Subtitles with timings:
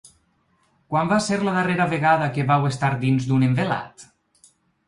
[0.93, 4.09] Quan va ser la darrera vegada que vau estar dins d’un envelat?